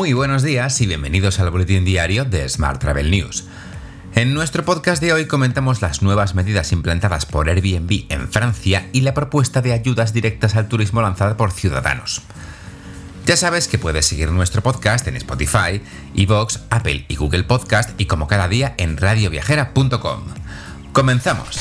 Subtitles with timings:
[0.00, 3.44] Muy buenos días y bienvenidos al boletín diario de Smart Travel News.
[4.14, 9.02] En nuestro podcast de hoy comentamos las nuevas medidas implantadas por Airbnb en Francia y
[9.02, 12.22] la propuesta de ayudas directas al turismo lanzada por Ciudadanos.
[13.26, 15.82] Ya sabes que puedes seguir nuestro podcast en Spotify,
[16.14, 20.22] Evox, Apple y Google Podcast y como cada día en radioviajera.com.
[20.94, 21.58] ¡Comenzamos!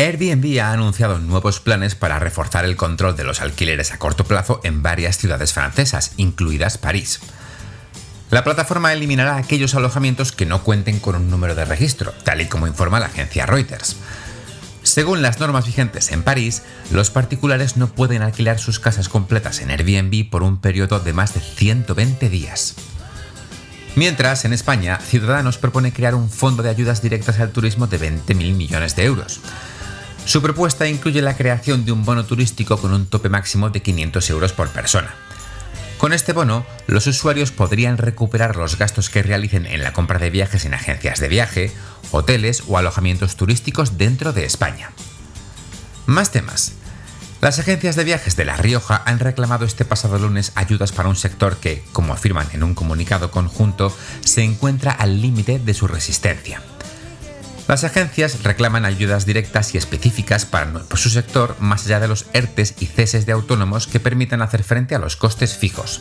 [0.00, 4.60] Airbnb ha anunciado nuevos planes para reforzar el control de los alquileres a corto plazo
[4.62, 7.18] en varias ciudades francesas, incluidas París.
[8.30, 12.46] La plataforma eliminará aquellos alojamientos que no cuenten con un número de registro, tal y
[12.46, 13.96] como informa la agencia Reuters.
[14.84, 16.62] Según las normas vigentes en París,
[16.92, 21.34] los particulares no pueden alquilar sus casas completas en Airbnb por un periodo de más
[21.34, 22.76] de 120 días.
[23.96, 28.54] Mientras, en España, Ciudadanos propone crear un fondo de ayudas directas al turismo de 20.000
[28.54, 29.40] millones de euros.
[30.28, 34.28] Su propuesta incluye la creación de un bono turístico con un tope máximo de 500
[34.28, 35.14] euros por persona.
[35.96, 40.28] Con este bono, los usuarios podrían recuperar los gastos que realicen en la compra de
[40.28, 41.72] viajes en agencias de viaje,
[42.10, 44.90] hoteles o alojamientos turísticos dentro de España.
[46.04, 46.74] Más temas.
[47.40, 51.16] Las agencias de viajes de La Rioja han reclamado este pasado lunes ayudas para un
[51.16, 56.60] sector que, como afirman en un comunicado conjunto, se encuentra al límite de su resistencia.
[57.68, 62.76] Las agencias reclaman ayudas directas y específicas para su sector más allá de los ERTES
[62.80, 66.00] y ceses de autónomos que permitan hacer frente a los costes fijos.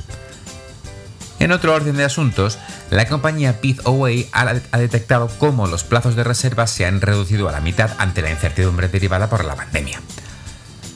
[1.39, 2.57] En otro orden de asuntos,
[2.89, 7.59] la compañía Away ha detectado cómo los plazos de reserva se han reducido a la
[7.59, 10.01] mitad ante la incertidumbre derivada por la pandemia.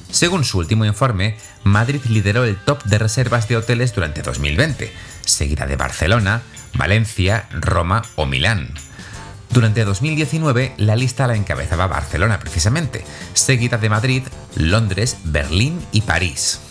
[0.10, 4.92] Según su último informe, Madrid lideró el top de reservas de hoteles durante 2020,
[5.26, 8.74] seguida de Barcelona, Valencia, Roma o Milán.
[9.54, 13.04] Durante 2019 la lista la encabezaba Barcelona precisamente,
[13.34, 14.24] seguida de Madrid,
[14.56, 16.62] Londres, Berlín y París.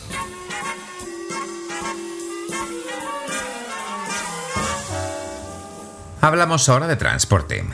[6.23, 7.65] Hablamos ahora de transporte.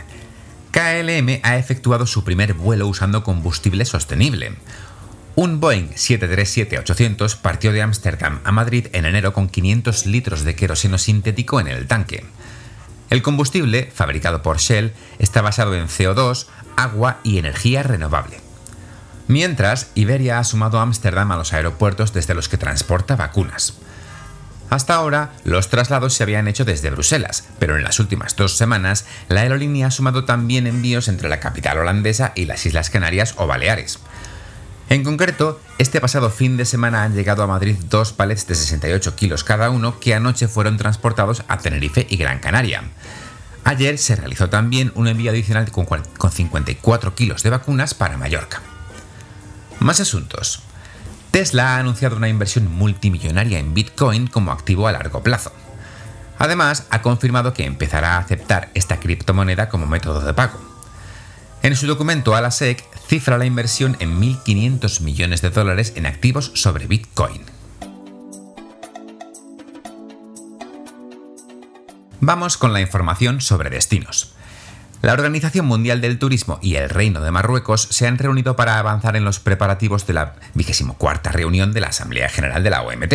[0.73, 4.57] KLM ha efectuado su primer vuelo usando combustible sostenible.
[5.37, 10.99] Un Boeing 737-800 partió de Ámsterdam a Madrid en enero con 500 litros de queroseno
[10.99, 12.25] sintético en el tanque.
[13.11, 16.47] El combustible, fabricado por Shell, está basado en CO2,
[16.77, 18.41] agua y energía renovable.
[19.29, 23.75] Mientras, Iberia ha sumado Ámsterdam a los aeropuertos desde los que transporta vacunas.
[24.71, 29.05] Hasta ahora, los traslados se habían hecho desde Bruselas, pero en las últimas dos semanas,
[29.29, 33.47] la aerolínea ha sumado también envíos entre la capital holandesa y las Islas Canarias o
[33.47, 34.01] Baleares.
[34.89, 39.17] En concreto, este pasado fin de semana han llegado a Madrid dos palets de 68
[39.17, 42.85] kilos cada uno que anoche fueron transportados a Tenerife y Gran Canaria.
[43.65, 48.63] Ayer se realizó también un envío adicional con 54 kilos de vacunas para Mallorca.
[49.81, 50.63] Más asuntos.
[51.33, 55.53] Tesla ha anunciado una inversión multimillonaria en Bitcoin como activo a largo plazo.
[56.39, 60.66] Además, ha confirmado que empezará a aceptar esta criptomoneda como método de pago.
[61.67, 66.07] En su documento a la SEC cifra la inversión en 1.500 millones de dólares en
[66.07, 67.43] activos sobre Bitcoin.
[72.21, 74.37] Vamos con la información sobre destinos.
[75.03, 79.17] La Organización Mundial del Turismo y el Reino de Marruecos se han reunido para avanzar
[79.17, 83.15] en los preparativos de la 24 reunión de la Asamblea General de la OMT.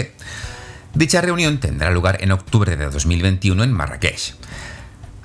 [0.93, 4.35] Dicha reunión tendrá lugar en octubre de 2021 en Marrakech.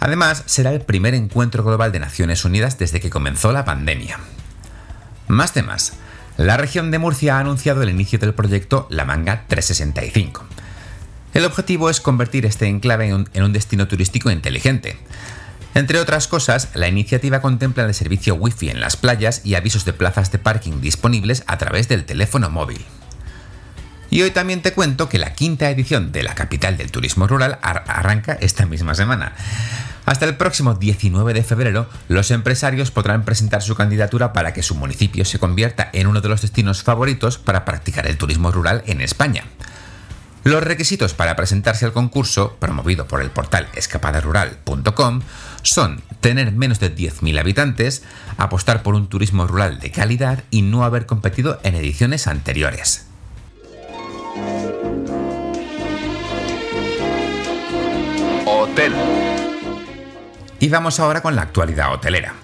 [0.06, 4.20] Además, será el primer encuentro global de Naciones Unidas desde que comenzó la pandemia.
[5.26, 5.94] Más temas.
[6.36, 10.44] La región de Murcia ha anunciado el inicio del proyecto La Manga 365.
[11.34, 14.96] El objetivo es convertir este enclave en un, destino turístico inteligente.
[15.74, 19.92] Entre otras cosas, la iniciativa contempla el servicio Wi-Fi en las playas y avisos de
[19.92, 22.84] plazas de parking disponibles a través del teléfono móvil.
[24.08, 27.58] Y hoy también te cuento que la quinta edición de la capital del turismo rural
[27.60, 29.32] arranca esta misma semana.
[30.06, 34.76] Hasta el próximo 19 de febrero, los empresarios podrán presentar su candidatura para que su
[34.76, 39.00] municipio se convierta en uno de los destinos favoritos para practicar el turismo rural en
[39.00, 39.44] España.
[40.44, 45.22] Los requisitos para presentarse al concurso, promovido por el portal escapadarural.com,
[45.62, 48.04] son tener menos de 10.000 habitantes,
[48.36, 53.08] apostar por un turismo rural de calidad y no haber competido en ediciones anteriores.
[58.46, 58.94] Hotel.
[60.58, 62.34] Y vamos ahora con la actualidad hotelera.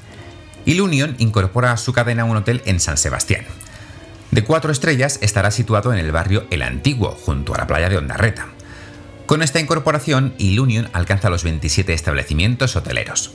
[0.64, 3.44] Ilunion incorpora a su cadena un hotel en San Sebastián.
[4.30, 7.98] De cuatro estrellas estará situado en el barrio El Antiguo, junto a la playa de
[7.98, 8.48] Ondarreta.
[9.26, 13.32] Con esta incorporación, Ilunion alcanza los 27 establecimientos hoteleros.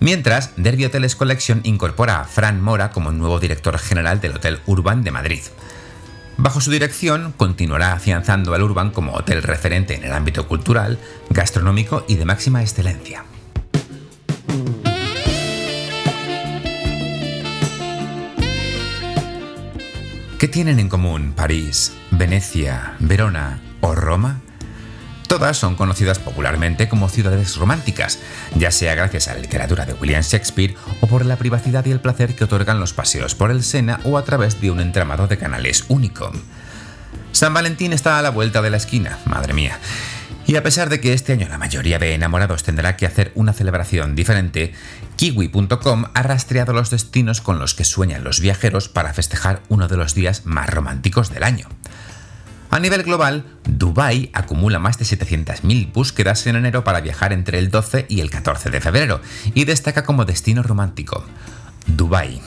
[0.00, 5.04] Mientras, Derby Hoteles Collection incorpora a Fran Mora como nuevo director general del Hotel Urban
[5.04, 5.42] de Madrid.
[6.36, 10.98] Bajo su dirección, continuará afianzando al Urban como hotel referente en el ámbito cultural,
[11.30, 13.24] gastronómico y de máxima excelencia.
[20.38, 24.40] ¿Qué tienen en común París, Venecia, Verona o Roma?
[25.28, 28.18] Todas son conocidas popularmente como ciudades románticas,
[28.56, 32.00] ya sea gracias a la literatura de William Shakespeare o por la privacidad y el
[32.00, 35.38] placer que otorgan los paseos por el Sena o a través de un entramado de
[35.38, 36.32] canales único.
[37.30, 39.78] San Valentín está a la vuelta de la esquina, madre mía.
[40.52, 43.54] Y a pesar de que este año la mayoría de enamorados tendrá que hacer una
[43.54, 44.74] celebración diferente,
[45.16, 49.96] kiwi.com ha rastreado los destinos con los que sueñan los viajeros para festejar uno de
[49.96, 51.68] los días más románticos del año.
[52.68, 57.70] A nivel global, Dubai acumula más de 700.000 búsquedas en enero para viajar entre el
[57.70, 59.22] 12 y el 14 de febrero
[59.54, 61.24] y destaca como destino romántico.
[61.86, 62.42] Dubai.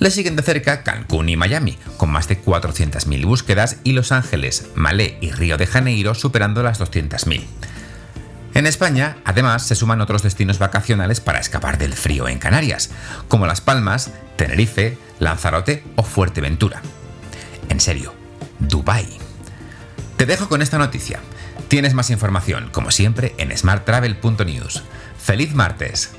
[0.00, 4.70] Le siguen de cerca Cancún y Miami, con más de 400.000 búsquedas, y Los Ángeles,
[4.74, 7.44] Malé y Río de Janeiro superando las 200.000.
[8.54, 12.90] En España, además, se suman otros destinos vacacionales para escapar del frío en Canarias,
[13.28, 16.80] como Las Palmas, Tenerife, Lanzarote o Fuerteventura.
[17.68, 18.14] En serio,
[18.58, 19.06] Dubai.
[20.16, 21.20] Te dejo con esta noticia.
[21.68, 24.82] Tienes más información, como siempre, en smarttravel.news.
[25.18, 26.12] ¡Feliz martes!